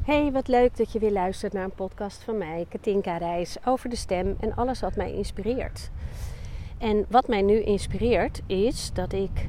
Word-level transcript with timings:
Hey, 0.00 0.32
wat 0.32 0.48
leuk 0.48 0.76
dat 0.76 0.92
je 0.92 0.98
weer 0.98 1.12
luistert 1.12 1.52
naar 1.52 1.64
een 1.64 1.74
podcast 1.74 2.22
van 2.22 2.38
mij, 2.38 2.66
Katinka 2.68 3.16
Reis, 3.16 3.56
over 3.64 3.88
de 3.88 3.96
stem 3.96 4.36
en 4.40 4.54
alles 4.54 4.80
wat 4.80 4.96
mij 4.96 5.12
inspireert. 5.12 5.90
En 6.78 7.06
wat 7.08 7.28
mij 7.28 7.42
nu 7.42 7.62
inspireert 7.62 8.40
is 8.46 8.90
dat 8.92 9.12
ik 9.12 9.48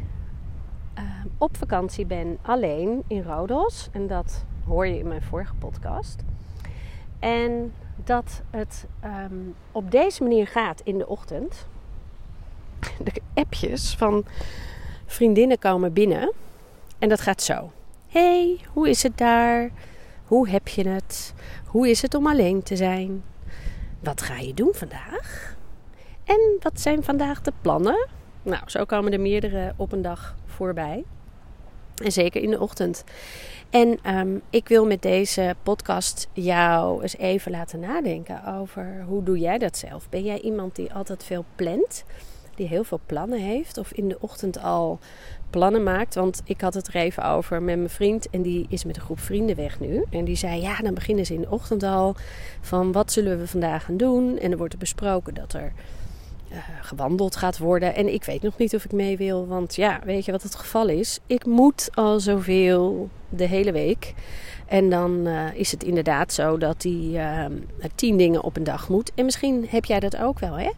uh, 0.97 1.03
op 1.37 1.57
vakantie 1.57 2.05
ben 2.05 2.37
alleen 2.41 3.03
in 3.07 3.23
Rodos. 3.23 3.89
En 3.91 4.07
dat 4.07 4.45
hoor 4.65 4.87
je 4.87 4.97
in 4.97 5.07
mijn 5.07 5.21
vorige 5.21 5.53
podcast. 5.53 6.23
En 7.19 7.73
dat 8.03 8.41
het 8.49 8.85
um, 9.03 9.55
op 9.71 9.91
deze 9.91 10.23
manier 10.23 10.47
gaat 10.47 10.81
in 10.83 10.97
de 10.97 11.07
ochtend. 11.07 11.67
De 13.03 13.21
appjes 13.33 13.95
van 13.95 14.25
vriendinnen 15.05 15.59
komen 15.59 15.93
binnen. 15.93 16.33
En 16.99 17.09
dat 17.09 17.21
gaat 17.21 17.41
zo. 17.41 17.71
Hey, 18.07 18.59
hoe 18.73 18.89
is 18.89 19.03
het 19.03 19.17
daar? 19.17 19.71
Hoe 20.31 20.49
heb 20.49 20.67
je 20.67 20.87
het? 20.87 21.33
Hoe 21.65 21.89
is 21.89 22.01
het 22.01 22.13
om 22.13 22.27
alleen 22.27 22.63
te 22.63 22.75
zijn? 22.75 23.23
Wat 23.99 24.21
ga 24.21 24.37
je 24.37 24.53
doen 24.53 24.73
vandaag? 24.73 25.55
En 26.23 26.57
wat 26.59 26.79
zijn 26.79 27.03
vandaag 27.03 27.41
de 27.41 27.53
plannen? 27.61 28.07
Nou, 28.43 28.63
zo 28.65 28.85
komen 28.85 29.13
er 29.13 29.19
meerdere 29.19 29.73
op 29.75 29.91
een 29.91 30.01
dag 30.01 30.35
voorbij. 30.45 31.03
En 32.03 32.11
zeker 32.11 32.41
in 32.41 32.49
de 32.49 32.59
ochtend. 32.59 33.03
En 33.69 34.15
um, 34.17 34.41
ik 34.49 34.67
wil 34.67 34.85
met 34.85 35.01
deze 35.01 35.55
podcast 35.63 36.27
jou 36.33 37.01
eens 37.01 37.17
even 37.17 37.51
laten 37.51 37.79
nadenken 37.79 38.45
over 38.45 39.03
hoe 39.07 39.23
doe 39.23 39.37
jij 39.37 39.57
dat 39.57 39.77
zelf? 39.77 40.09
Ben 40.09 40.23
jij 40.23 40.39
iemand 40.39 40.75
die 40.75 40.93
altijd 40.93 41.23
veel 41.23 41.45
plant? 41.55 42.03
Die 42.55 42.67
heel 42.67 42.83
veel 42.83 42.99
plannen 43.05 43.39
heeft? 43.39 43.77
Of 43.77 43.91
in 43.91 44.07
de 44.07 44.17
ochtend 44.19 44.63
al 44.63 44.99
plannen 45.49 45.83
maakt. 45.83 46.15
Want 46.15 46.41
ik 46.45 46.61
had 46.61 46.73
het 46.73 46.87
er 46.87 46.95
even 46.95 47.25
over 47.25 47.61
met 47.61 47.77
mijn 47.77 47.89
vriend. 47.89 48.29
En 48.29 48.41
die 48.41 48.65
is 48.69 48.83
met 48.83 48.95
een 48.95 49.01
groep 49.01 49.19
vrienden 49.19 49.55
weg 49.55 49.79
nu. 49.79 50.03
En 50.09 50.25
die 50.25 50.35
zei, 50.35 50.61
ja, 50.61 50.77
dan 50.77 50.93
beginnen 50.93 51.25
ze 51.25 51.33
in 51.33 51.41
de 51.41 51.49
ochtend 51.51 51.83
al. 51.83 52.15
Van 52.61 52.91
wat 52.91 53.11
zullen 53.11 53.39
we 53.39 53.47
vandaag 53.47 53.85
gaan 53.85 53.97
doen? 53.97 54.37
En 54.37 54.51
er 54.51 54.57
wordt 54.57 54.73
er 54.73 54.79
besproken 54.79 55.33
dat 55.33 55.53
er 55.53 55.73
uh, 56.51 56.57
gewandeld 56.81 57.35
gaat 57.35 57.57
worden. 57.57 57.95
En 57.95 58.13
ik 58.13 58.23
weet 58.23 58.41
nog 58.41 58.57
niet 58.57 58.75
of 58.75 58.85
ik 58.85 58.91
mee 58.91 59.17
wil. 59.17 59.47
Want 59.47 59.75
ja, 59.75 59.99
weet 60.03 60.25
je 60.25 60.31
wat 60.31 60.43
het 60.43 60.55
geval 60.55 60.87
is? 60.87 61.19
Ik 61.27 61.45
moet 61.45 61.89
al 61.93 62.19
zoveel 62.19 63.09
de 63.29 63.45
hele 63.45 63.71
week. 63.71 64.13
En 64.67 64.89
dan 64.89 65.27
uh, 65.27 65.53
is 65.53 65.71
het 65.71 65.83
inderdaad 65.83 66.33
zo 66.33 66.57
dat 66.57 66.81
die 66.81 67.17
uh, 67.17 67.45
tien 67.95 68.17
dingen 68.17 68.43
op 68.43 68.57
een 68.57 68.63
dag 68.63 68.89
moet. 68.89 69.11
En 69.15 69.25
misschien 69.25 69.65
heb 69.69 69.85
jij 69.85 69.99
dat 69.99 70.17
ook 70.17 70.39
wel, 70.39 70.57
hè? 70.57 70.69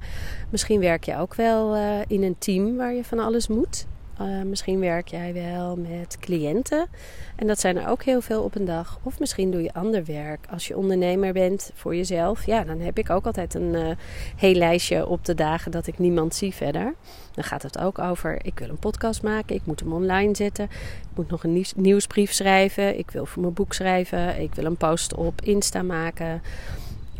Misschien 0.49 0.79
werk 0.79 1.03
je 1.03 1.17
ook 1.17 1.35
wel 1.35 1.75
in 2.07 2.23
een 2.23 2.35
team 2.37 2.75
waar 2.75 2.93
je 2.93 3.03
van 3.03 3.19
alles 3.19 3.47
moet. 3.47 3.85
Uh, 4.21 4.41
misschien 4.41 4.79
werk 4.79 5.07
jij 5.07 5.33
wel 5.33 5.75
met 5.75 6.17
cliënten. 6.19 6.87
En 7.35 7.47
dat 7.47 7.59
zijn 7.59 7.77
er 7.77 7.87
ook 7.87 8.03
heel 8.03 8.21
veel 8.21 8.43
op 8.43 8.55
een 8.55 8.65
dag. 8.65 8.99
Of 9.03 9.19
misschien 9.19 9.51
doe 9.51 9.61
je 9.61 9.73
ander 9.73 10.05
werk. 10.05 10.45
Als 10.49 10.67
je 10.67 10.77
ondernemer 10.77 11.33
bent 11.33 11.71
voor 11.73 11.95
jezelf. 11.95 12.45
Ja, 12.45 12.63
dan 12.63 12.79
heb 12.79 12.97
ik 12.97 13.09
ook 13.09 13.25
altijd 13.25 13.53
een 13.53 13.73
uh, 13.73 13.87
heel 14.35 14.53
lijstje 14.53 15.07
op 15.07 15.25
de 15.25 15.35
dagen 15.35 15.71
dat 15.71 15.87
ik 15.87 15.99
niemand 15.99 16.35
zie 16.35 16.53
verder. 16.53 16.93
Dan 17.33 17.43
gaat 17.43 17.63
het 17.63 17.79
ook 17.79 17.99
over, 17.99 18.45
ik 18.45 18.59
wil 18.59 18.69
een 18.69 18.77
podcast 18.77 19.23
maken. 19.23 19.55
Ik 19.55 19.65
moet 19.65 19.79
hem 19.79 19.93
online 19.93 20.35
zetten. 20.35 20.63
Ik 20.63 21.15
moet 21.15 21.29
nog 21.29 21.43
een 21.43 21.53
nieuws, 21.53 21.73
nieuwsbrief 21.75 22.33
schrijven. 22.33 22.97
Ik 22.97 23.11
wil 23.11 23.25
voor 23.25 23.41
mijn 23.41 23.53
boek 23.53 23.73
schrijven. 23.73 24.41
Ik 24.41 24.55
wil 24.55 24.65
een 24.65 24.77
post 24.77 25.15
op 25.15 25.41
Insta 25.41 25.81
maken. 25.81 26.41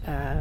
Uh, 0.07 0.39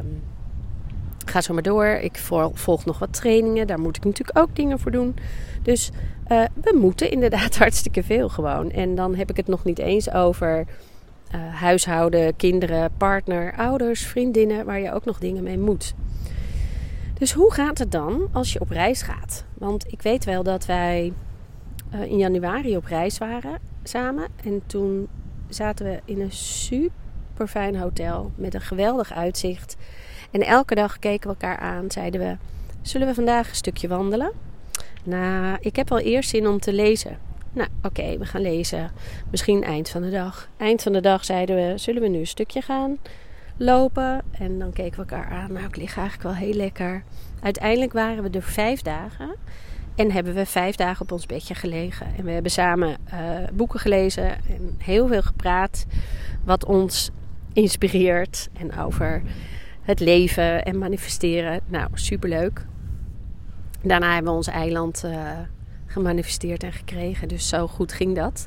ga 1.30 1.40
zo 1.40 1.54
maar 1.54 1.62
door. 1.62 1.86
Ik 1.86 2.18
volg 2.52 2.84
nog 2.84 2.98
wat 2.98 3.12
trainingen. 3.12 3.66
Daar 3.66 3.80
moet 3.80 3.96
ik 3.96 4.04
natuurlijk 4.04 4.38
ook 4.38 4.56
dingen 4.56 4.78
voor 4.78 4.90
doen. 4.90 5.16
Dus 5.62 5.90
uh, 6.28 6.44
we 6.54 6.76
moeten 6.80 7.10
inderdaad 7.10 7.58
hartstikke 7.62 8.02
veel 8.02 8.28
gewoon. 8.28 8.70
En 8.70 8.94
dan 8.94 9.14
heb 9.14 9.30
ik 9.30 9.36
het 9.36 9.46
nog 9.46 9.64
niet 9.64 9.78
eens 9.78 10.10
over 10.10 10.66
uh, 11.34 11.54
huishouden, 11.54 12.36
kinderen, 12.36 12.90
partner, 12.96 13.54
ouders, 13.56 14.06
vriendinnen, 14.06 14.64
waar 14.64 14.80
je 14.80 14.92
ook 14.92 15.04
nog 15.04 15.18
dingen 15.18 15.42
mee 15.42 15.58
moet. 15.58 15.94
Dus 17.14 17.32
hoe 17.32 17.52
gaat 17.52 17.78
het 17.78 17.92
dan 17.92 18.28
als 18.32 18.52
je 18.52 18.60
op 18.60 18.70
reis 18.70 19.02
gaat? 19.02 19.44
Want 19.54 19.92
ik 19.92 20.02
weet 20.02 20.24
wel 20.24 20.42
dat 20.42 20.66
wij 20.66 21.12
uh, 21.94 22.02
in 22.02 22.16
januari 22.16 22.76
op 22.76 22.84
reis 22.84 23.18
waren 23.18 23.58
samen. 23.82 24.28
En 24.44 24.62
toen 24.66 25.08
zaten 25.48 25.86
we 25.86 26.00
in 26.04 26.20
een 26.20 26.32
super 26.32 27.48
fijn 27.48 27.76
hotel 27.76 28.30
met 28.34 28.54
een 28.54 28.60
geweldig 28.60 29.12
uitzicht. 29.12 29.76
En 30.32 30.42
elke 30.42 30.74
dag 30.74 30.98
keken 30.98 31.30
we 31.30 31.36
elkaar 31.40 31.58
aan, 31.58 31.90
zeiden 31.90 32.20
we: 32.20 32.36
Zullen 32.82 33.06
we 33.06 33.14
vandaag 33.14 33.48
een 33.48 33.54
stukje 33.54 33.88
wandelen? 33.88 34.32
Nou, 35.04 35.56
ik 35.60 35.76
heb 35.76 35.88
wel 35.88 35.98
eerst 35.98 36.30
zin 36.30 36.46
om 36.46 36.58
te 36.60 36.72
lezen. 36.72 37.18
Nou, 37.52 37.68
oké, 37.82 38.18
we 38.18 38.24
gaan 38.24 38.40
lezen. 38.40 38.90
Misschien 39.30 39.64
eind 39.64 39.88
van 39.88 40.02
de 40.02 40.10
dag. 40.10 40.48
Eind 40.56 40.82
van 40.82 40.92
de 40.92 41.00
dag 41.00 41.24
zeiden 41.24 41.56
we: 41.56 41.78
Zullen 41.78 42.02
we 42.02 42.08
nu 42.08 42.18
een 42.18 42.26
stukje 42.26 42.60
gaan 42.60 42.98
lopen? 43.56 44.22
En 44.30 44.58
dan 44.58 44.72
keken 44.72 45.04
we 45.04 45.12
elkaar 45.12 45.30
aan. 45.30 45.52
Nou, 45.52 45.66
ik 45.66 45.76
lig 45.76 45.96
eigenlijk 45.96 46.22
wel 46.22 46.46
heel 46.46 46.54
lekker. 46.54 47.02
Uiteindelijk 47.40 47.92
waren 47.92 48.22
we 48.22 48.30
er 48.30 48.42
vijf 48.42 48.82
dagen. 48.82 49.34
En 49.94 50.10
hebben 50.10 50.34
we 50.34 50.46
vijf 50.46 50.76
dagen 50.76 51.02
op 51.02 51.12
ons 51.12 51.26
bedje 51.26 51.54
gelegen. 51.54 52.06
En 52.16 52.24
we 52.24 52.30
hebben 52.30 52.50
samen 52.50 52.96
uh, 53.12 53.18
boeken 53.52 53.80
gelezen 53.80 54.28
en 54.30 54.74
heel 54.78 55.06
veel 55.06 55.22
gepraat. 55.22 55.86
Wat 56.44 56.64
ons 56.64 57.10
inspireert. 57.52 58.48
En 58.52 58.78
over 58.78 59.22
het 59.82 60.00
leven 60.00 60.64
en 60.64 60.78
manifesteren. 60.78 61.60
Nou, 61.66 61.88
superleuk. 61.94 62.66
Daarna 63.82 64.12
hebben 64.12 64.30
we 64.30 64.36
ons 64.36 64.46
eiland 64.46 65.02
uh, 65.04 65.30
gemanifesteerd 65.86 66.62
en 66.62 66.72
gekregen. 66.72 67.28
Dus 67.28 67.48
zo 67.48 67.66
goed 67.66 67.92
ging 67.92 68.16
dat. 68.16 68.46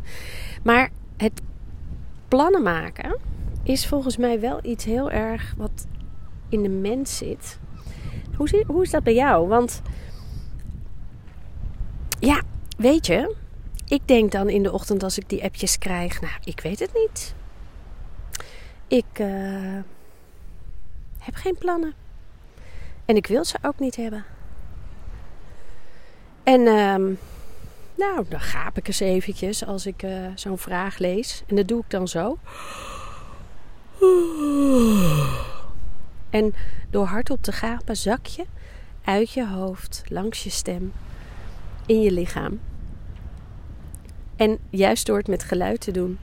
Maar 0.63 0.89
het 1.17 1.41
plannen 2.27 2.63
maken 2.63 3.17
is 3.63 3.87
volgens 3.87 4.17
mij 4.17 4.39
wel 4.39 4.59
iets 4.63 4.85
heel 4.85 5.11
erg 5.11 5.53
wat 5.57 5.87
in 6.49 6.63
de 6.63 6.69
mens 6.69 7.17
zit. 7.17 7.59
Hoe, 8.35 8.63
hoe 8.67 8.83
is 8.83 8.89
dat 8.89 9.03
bij 9.03 9.13
jou? 9.15 9.47
Want 9.47 9.81
ja, 12.19 12.41
weet 12.77 13.05
je, 13.05 13.35
ik 13.87 14.07
denk 14.07 14.31
dan 14.31 14.49
in 14.49 14.63
de 14.63 14.71
ochtend 14.71 15.03
als 15.03 15.17
ik 15.17 15.29
die 15.29 15.43
appjes 15.43 15.77
krijg, 15.77 16.21
nou, 16.21 16.33
ik 16.43 16.59
weet 16.59 16.79
het 16.79 16.91
niet. 16.93 17.35
Ik 18.87 19.19
uh, 19.19 19.79
heb 21.25 21.35
geen 21.35 21.57
plannen. 21.57 21.93
En 23.05 23.15
ik 23.15 23.27
wil 23.27 23.45
ze 23.45 23.57
ook 23.61 23.79
niet 23.79 23.95
hebben. 23.95 24.25
En 26.43 26.67
um, 26.67 27.19
nou, 27.95 28.25
dan 28.29 28.39
gaap 28.39 28.77
ik 28.77 28.87
eens 28.87 28.99
eventjes 28.99 29.65
als 29.65 29.85
ik 29.85 30.03
uh, 30.03 30.27
zo'n 30.35 30.57
vraag 30.57 30.97
lees. 30.97 31.43
En 31.47 31.55
dat 31.55 31.67
doe 31.67 31.79
ik 31.79 31.89
dan 31.89 32.07
zo. 32.07 32.37
En 36.29 36.53
door 36.89 37.05
hardop 37.05 37.41
te 37.41 37.51
gapen 37.51 37.97
zak 37.97 38.25
je 38.25 38.45
uit 39.03 39.31
je 39.31 39.47
hoofd, 39.47 40.03
langs 40.07 40.43
je 40.43 40.49
stem, 40.49 40.93
in 41.85 42.01
je 42.01 42.11
lichaam. 42.11 42.59
En 44.35 44.57
juist 44.69 45.05
door 45.05 45.17
het 45.17 45.27
met 45.27 45.43
geluid 45.43 45.81
te 45.81 45.91
doen, 45.91 46.19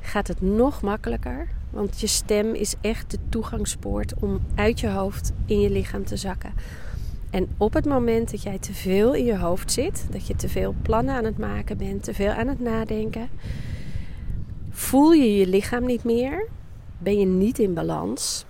gaat 0.00 0.28
het 0.28 0.40
nog 0.40 0.82
makkelijker. 0.82 1.48
Want 1.70 2.00
je 2.00 2.06
stem 2.06 2.54
is 2.54 2.74
echt 2.80 3.10
de 3.10 3.18
toegangspoort 3.28 4.14
om 4.20 4.40
uit 4.54 4.80
je 4.80 4.88
hoofd 4.88 5.32
in 5.46 5.60
je 5.60 5.70
lichaam 5.70 6.04
te 6.04 6.16
zakken. 6.16 6.52
En 7.30 7.48
op 7.56 7.72
het 7.72 7.84
moment 7.84 8.30
dat 8.30 8.42
jij 8.42 8.58
te 8.58 8.74
veel 8.74 9.14
in 9.14 9.24
je 9.24 9.38
hoofd 9.38 9.72
zit, 9.72 10.06
dat 10.10 10.26
je 10.26 10.36
te 10.36 10.48
veel 10.48 10.74
plannen 10.82 11.14
aan 11.14 11.24
het 11.24 11.38
maken 11.38 11.78
bent, 11.78 12.02
te 12.02 12.14
veel 12.14 12.30
aan 12.30 12.48
het 12.48 12.60
nadenken, 12.60 13.28
voel 14.70 15.12
je 15.12 15.36
je 15.36 15.46
lichaam 15.46 15.86
niet 15.86 16.04
meer, 16.04 16.46
ben 16.98 17.18
je 17.18 17.26
niet 17.26 17.58
in 17.58 17.74
balans. 17.74 18.44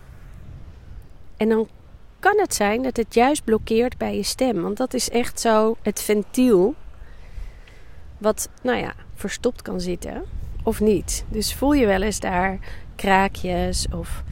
En 1.37 1.49
dan 1.49 1.69
kan 2.19 2.39
het 2.39 2.55
zijn 2.55 2.83
dat 2.83 2.97
het 2.97 3.15
juist 3.15 3.45
blokkeert 3.45 3.97
bij 3.97 4.17
je 4.17 4.23
stem, 4.23 4.62
want 4.62 4.77
dat 4.77 4.95
is 4.95 5.11
echt 5.11 5.41
zo 5.41 5.77
het 5.83 6.00
ventiel 6.00 6.75
wat, 8.19 8.49
nou 8.62 8.79
ja, 8.79 8.95
verstopt 9.15 9.62
kan 9.62 9.81
zitten 9.81 10.23
of 10.62 10.81
niet. 10.81 11.25
Dus 11.29 11.55
voel 11.55 11.73
je 11.73 11.87
wel 11.87 12.03
eens 12.03 12.20
daar 12.20 12.59
kraakjes 12.99 13.87
of 13.89 14.23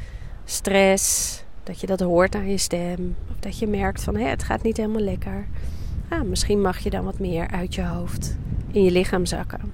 stress 0.45 1.43
dat 1.63 1.81
je 1.81 1.87
dat 1.87 2.01
hoort 2.01 2.35
aan 2.35 2.51
je 2.51 2.59
stem. 2.59 3.17
Of 3.31 3.37
dat 3.41 3.59
je 3.59 3.67
merkt 3.67 4.03
van 4.03 4.17
hé, 4.17 4.25
het 4.25 4.43
gaat 4.43 4.63
niet 4.63 4.77
helemaal 4.77 5.03
lekker. 5.03 5.47
Ah, 6.09 6.23
misschien 6.23 6.61
mag 6.61 6.79
je 6.79 6.91
dan 6.91 7.05
wat 7.05 7.19
meer 7.19 7.49
uit 7.49 7.75
je 7.75 7.85
hoofd 7.85 8.37
in 8.73 8.83
je 8.83 8.91
lichaam 8.91 9.27
zakken. 9.27 9.73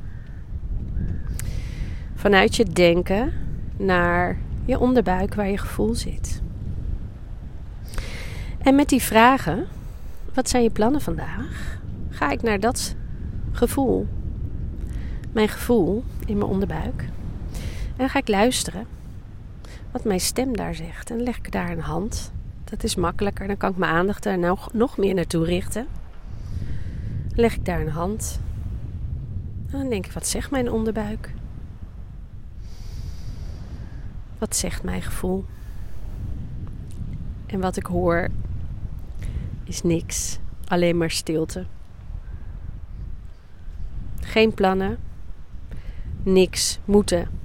Vanuit 2.15 2.57
je 2.57 2.65
denken 2.65 3.33
naar 3.77 4.39
je 4.65 4.79
onderbuik 4.79 5.35
waar 5.35 5.49
je 5.49 5.59
gevoel 5.59 5.95
zit. 5.95 6.43
En 8.59 8.75
met 8.75 8.89
die 8.89 9.03
vragen, 9.03 9.67
wat 10.35 10.49
zijn 10.49 10.63
je 10.63 10.71
plannen 10.71 11.01
vandaag? 11.01 11.79
Ga 12.11 12.31
ik 12.31 12.43
naar 12.43 12.61
dat 12.61 12.95
gevoel, 13.53 14.07
mijn 15.33 15.49
gevoel 15.49 16.05
in 16.27 16.39
mijn 16.39 16.51
onderbuik. 16.51 17.05
En 18.03 18.09
ga 18.09 18.19
ik 18.19 18.29
luisteren 18.29 18.87
wat 19.91 20.05
mijn 20.05 20.21
stem 20.21 20.57
daar 20.57 20.75
zegt. 20.75 21.11
En 21.11 21.23
leg 21.23 21.37
ik 21.37 21.53
daar 21.53 21.71
een 21.71 21.81
hand. 21.81 22.33
Dat 22.65 22.85
is 22.85 22.95
makkelijker. 22.95 23.47
Dan 23.47 23.57
kan 23.57 23.71
ik 23.71 23.77
mijn 23.77 23.93
aandacht 23.93 24.23
daar 24.23 24.39
nou 24.39 24.59
nog 24.73 24.97
meer 24.97 25.15
naartoe 25.15 25.45
richten. 25.45 25.87
Leg 27.35 27.55
ik 27.55 27.65
daar 27.65 27.81
een 27.81 27.91
hand. 27.91 28.41
En 29.71 29.79
dan 29.79 29.89
denk 29.89 30.07
ik, 30.07 30.13
wat 30.13 30.27
zegt 30.27 30.51
mijn 30.51 30.71
onderbuik? 30.71 31.33
Wat 34.39 34.57
zegt 34.57 34.83
mijn 34.83 35.03
gevoel? 35.03 35.45
En 37.47 37.61
wat 37.61 37.77
ik 37.77 37.87
hoor 37.87 38.29
is 39.65 39.83
niks, 39.83 40.39
alleen 40.65 40.97
maar 40.97 41.11
stilte. 41.11 41.65
Geen 44.21 44.55
plannen, 44.55 44.99
niks 46.23 46.79
moeten. 46.85 47.42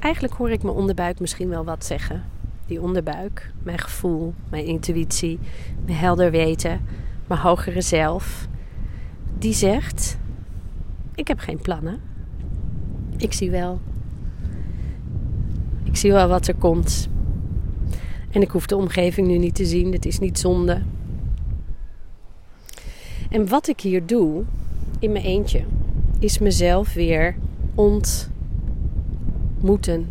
Eigenlijk 0.00 0.34
hoor 0.34 0.50
ik 0.50 0.62
mijn 0.62 0.74
onderbuik 0.74 1.20
misschien 1.20 1.48
wel 1.48 1.64
wat 1.64 1.84
zeggen. 1.84 2.24
Die 2.66 2.82
onderbuik, 2.82 3.52
mijn 3.62 3.78
gevoel, 3.78 4.34
mijn 4.50 4.64
intuïtie, 4.64 5.38
mijn 5.84 5.98
helder 5.98 6.30
weten, 6.30 6.80
mijn 7.26 7.40
hogere 7.40 7.80
zelf. 7.80 8.48
Die 9.38 9.52
zegt: 9.52 10.18
Ik 11.14 11.28
heb 11.28 11.38
geen 11.38 11.60
plannen. 11.60 12.00
Ik 13.16 13.32
zie 13.32 13.50
wel. 13.50 13.80
Ik 15.84 15.96
zie 15.96 16.12
wel 16.12 16.28
wat 16.28 16.46
er 16.46 16.54
komt. 16.54 17.08
En 18.30 18.42
ik 18.42 18.50
hoef 18.50 18.66
de 18.66 18.76
omgeving 18.76 19.26
nu 19.26 19.38
niet 19.38 19.54
te 19.54 19.64
zien. 19.64 19.92
Het 19.92 20.06
is 20.06 20.18
niet 20.18 20.38
zonde. 20.38 20.82
En 23.30 23.48
wat 23.48 23.68
ik 23.68 23.80
hier 23.80 24.06
doe 24.06 24.44
in 24.98 25.12
mijn 25.12 25.24
eentje, 25.24 25.64
is 26.18 26.38
mezelf 26.38 26.92
weer 26.92 27.36
ontmoeten. 29.60 30.10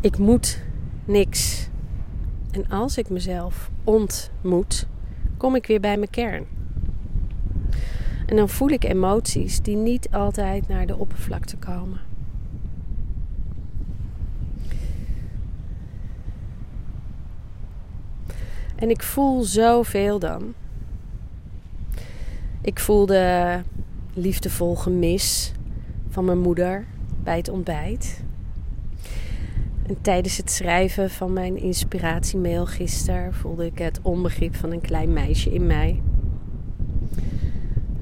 Ik 0.00 0.18
moet 0.18 0.62
niks. 1.04 1.68
En 2.50 2.68
als 2.68 2.98
ik 2.98 3.08
mezelf 3.08 3.70
ontmoet, 3.84 4.86
kom 5.36 5.54
ik 5.54 5.66
weer 5.66 5.80
bij 5.80 5.96
mijn 5.96 6.10
kern. 6.10 6.46
En 8.26 8.36
dan 8.36 8.48
voel 8.48 8.68
ik 8.68 8.84
emoties 8.84 9.60
die 9.60 9.76
niet 9.76 10.10
altijd 10.10 10.68
naar 10.68 10.86
de 10.86 10.96
oppervlakte 10.96 11.56
komen. 11.56 12.00
En 18.76 18.90
ik 18.90 19.02
voel 19.02 19.42
zoveel 19.42 20.18
dan. 20.18 20.54
Ik 22.60 22.78
voelde 22.78 23.62
liefdevol 24.14 24.76
gemis 24.76 25.52
van 26.08 26.24
mijn 26.24 26.38
moeder 26.38 26.86
bij 27.22 27.36
het 27.36 27.48
ontbijt. 27.48 28.22
En 29.86 30.00
tijdens 30.00 30.36
het 30.36 30.50
schrijven 30.50 31.10
van 31.10 31.32
mijn 31.32 31.56
inspiratiemail 31.56 32.66
gisteren 32.66 33.34
voelde 33.34 33.66
ik 33.66 33.78
het 33.78 34.00
onbegrip 34.02 34.56
van 34.56 34.70
een 34.72 34.80
klein 34.80 35.12
meisje 35.12 35.52
in 35.52 35.66
mij. 35.66 36.02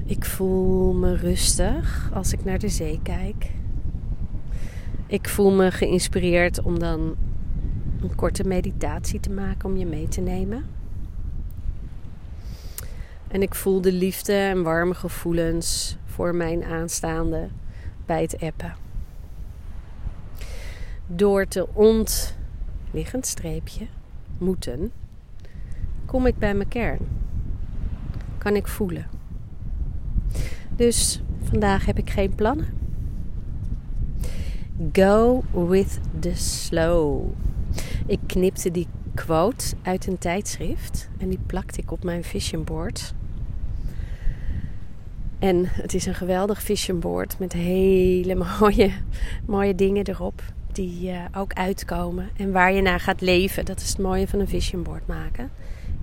Ik 0.05 0.25
voel 0.25 0.93
me 0.93 1.15
rustig 1.15 2.09
als 2.13 2.33
ik 2.33 2.43
naar 2.43 2.59
de 2.59 2.69
zee 2.69 2.99
kijk. 3.03 3.51
Ik 5.07 5.29
voel 5.29 5.51
me 5.51 5.71
geïnspireerd 5.71 6.61
om 6.61 6.79
dan 6.79 7.15
een 8.01 8.15
korte 8.15 8.43
meditatie 8.43 9.19
te 9.19 9.31
maken 9.31 9.69
om 9.69 9.77
je 9.77 9.85
mee 9.85 10.07
te 10.07 10.21
nemen. 10.21 10.65
En 13.27 13.41
ik 13.41 13.55
voel 13.55 13.81
de 13.81 13.91
liefde 13.91 14.33
en 14.33 14.63
warme 14.63 14.93
gevoelens 14.93 15.97
voor 16.05 16.35
mijn 16.35 16.63
aanstaande 16.63 17.47
bij 18.05 18.21
het 18.21 18.41
appen. 18.41 18.88
Door 21.11 21.47
te 21.47 21.67
ontliggend 21.73 23.25
streepje 23.25 23.87
moeten, 24.37 24.91
kom 26.05 26.25
ik 26.25 26.37
bij 26.37 26.53
mijn 26.53 26.67
kern. 26.67 26.99
Kan 28.37 28.55
ik 28.55 28.67
voelen. 28.67 29.07
Dus 30.75 31.21
vandaag 31.41 31.85
heb 31.85 31.97
ik 31.97 32.09
geen 32.09 32.35
plannen. 32.35 32.67
Go 34.91 35.43
with 35.51 35.99
the 36.19 36.35
slow. 36.35 37.31
Ik 38.05 38.19
knipte 38.25 38.71
die 38.71 38.87
quote 39.15 39.75
uit 39.81 40.07
een 40.07 40.17
tijdschrift 40.17 41.09
en 41.17 41.29
die 41.29 41.39
plakte 41.45 41.81
ik 41.81 41.91
op 41.91 42.03
mijn 42.03 42.23
vision 42.23 42.63
board. 42.63 43.13
En 45.39 45.65
het 45.65 45.93
is 45.93 46.05
een 46.05 46.15
geweldig 46.15 46.61
vision 46.61 46.99
board 46.99 47.39
met 47.39 47.53
hele 47.53 48.35
mooie, 48.59 48.91
mooie 49.45 49.75
dingen 49.75 50.07
erop. 50.07 50.41
Die 50.79 51.11
uh, 51.11 51.19
ook 51.35 51.53
uitkomen 51.53 52.29
en 52.37 52.51
waar 52.51 52.73
je 52.73 52.81
naar 52.81 52.99
gaat 52.99 53.21
leven. 53.21 53.65
Dat 53.65 53.79
is 53.79 53.89
het 53.89 53.97
mooie 53.97 54.27
van 54.27 54.39
een 54.39 54.47
vision 54.47 54.83
board 54.83 55.07
maken. 55.07 55.49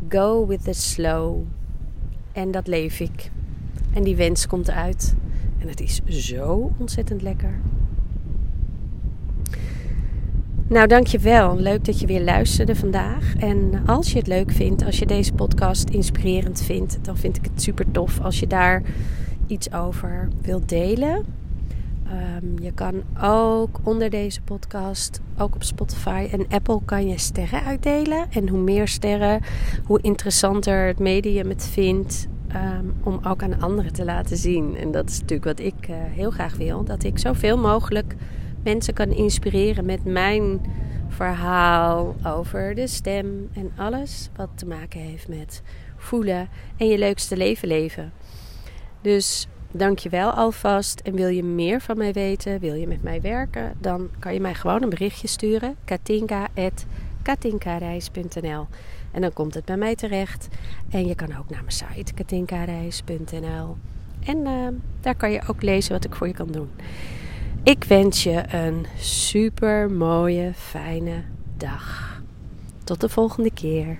Go 0.08 0.46
with 0.46 0.64
the 0.64 0.72
slow. 0.72 1.42
En 2.32 2.50
dat 2.50 2.66
leef 2.66 3.00
ik. 3.00 3.30
En 3.92 4.02
die 4.02 4.16
wens 4.16 4.46
komt 4.46 4.70
uit. 4.70 5.14
En 5.58 5.68
het 5.68 5.80
is 5.80 6.00
zo 6.04 6.72
ontzettend 6.78 7.22
lekker. 7.22 7.60
Nou, 10.66 10.86
dankjewel. 10.86 11.56
Leuk 11.56 11.84
dat 11.84 12.00
je 12.00 12.06
weer 12.06 12.22
luisterde 12.22 12.76
vandaag. 12.76 13.34
En 13.36 13.82
als 13.86 14.12
je 14.12 14.18
het 14.18 14.26
leuk 14.26 14.50
vindt, 14.50 14.84
als 14.84 14.98
je 14.98 15.06
deze 15.06 15.32
podcast 15.32 15.88
inspirerend 15.88 16.62
vindt, 16.62 16.98
dan 17.02 17.16
vind 17.16 17.36
ik 17.36 17.44
het 17.44 17.62
super 17.62 17.90
tof 17.90 18.20
als 18.20 18.40
je 18.40 18.46
daar 18.46 18.82
iets 19.46 19.72
over 19.72 20.28
wilt 20.40 20.68
delen. 20.68 21.35
Um, 22.12 22.58
je 22.62 22.72
kan 22.72 23.02
ook 23.22 23.80
onder 23.82 24.10
deze 24.10 24.40
podcast, 24.40 25.20
ook 25.38 25.54
op 25.54 25.62
Spotify 25.62 26.28
en 26.32 26.46
Apple, 26.48 26.80
kan 26.84 27.08
je 27.08 27.18
sterren 27.18 27.62
uitdelen. 27.62 28.26
En 28.30 28.48
hoe 28.48 28.58
meer 28.58 28.88
sterren, 28.88 29.40
hoe 29.84 30.00
interessanter 30.00 30.86
het 30.86 30.98
medium 30.98 31.48
het 31.48 31.66
vindt 31.66 32.28
um, 32.54 32.94
om 33.02 33.20
ook 33.22 33.42
aan 33.42 33.60
anderen 33.60 33.92
te 33.92 34.04
laten 34.04 34.36
zien. 34.36 34.76
En 34.76 34.90
dat 34.90 35.08
is 35.08 35.20
natuurlijk 35.20 35.58
wat 35.58 35.66
ik 35.66 35.88
uh, 35.88 35.96
heel 35.98 36.30
graag 36.30 36.56
wil. 36.56 36.84
Dat 36.84 37.04
ik 37.04 37.18
zoveel 37.18 37.58
mogelijk 37.58 38.14
mensen 38.62 38.94
kan 38.94 39.08
inspireren 39.08 39.84
met 39.84 40.04
mijn 40.04 40.60
verhaal 41.08 42.16
over 42.26 42.74
de 42.74 42.86
stem 42.86 43.48
en 43.52 43.70
alles 43.76 44.30
wat 44.36 44.48
te 44.54 44.66
maken 44.66 45.00
heeft 45.00 45.28
met 45.28 45.62
voelen 45.96 46.48
en 46.76 46.86
je 46.86 46.98
leukste 46.98 47.36
leven 47.36 47.68
leven. 47.68 48.12
Dus 49.00 49.48
dank 49.70 49.98
je 49.98 50.08
wel 50.08 50.30
alvast. 50.30 51.00
En 51.00 51.14
wil 51.14 51.28
je 51.28 51.44
meer 51.44 51.80
van 51.80 51.96
mij 51.96 52.12
weten, 52.12 52.60
wil 52.60 52.74
je 52.74 52.86
met 52.86 53.02
mij 53.02 53.20
werken, 53.20 53.72
dan 53.78 54.08
kan 54.18 54.34
je 54.34 54.40
mij 54.40 54.54
gewoon 54.54 54.82
een 54.82 54.88
berichtje 54.88 55.28
sturen. 55.28 55.76
katinka.katinkareis.nl 55.84 58.66
En 59.12 59.20
dan 59.20 59.32
komt 59.32 59.54
het 59.54 59.64
bij 59.64 59.76
mij 59.76 59.94
terecht. 59.94 60.48
En 60.90 61.06
je 61.06 61.14
kan 61.14 61.38
ook 61.38 61.50
naar 61.50 61.64
mijn 61.64 61.94
site 61.94 62.14
katinkareis.nl 62.14 63.76
En 64.24 64.38
uh, 64.38 64.68
daar 65.00 65.14
kan 65.14 65.30
je 65.30 65.42
ook 65.46 65.62
lezen 65.62 65.92
wat 65.92 66.04
ik 66.04 66.14
voor 66.14 66.26
je 66.26 66.34
kan 66.34 66.50
doen. 66.50 66.70
Ik 67.62 67.84
wens 67.84 68.22
je 68.22 68.54
een 68.54 68.86
super 68.98 69.90
mooie, 69.90 70.52
fijne 70.54 71.22
dag. 71.56 72.20
Tot 72.84 73.00
de 73.00 73.08
volgende 73.08 73.50
keer. 73.50 73.98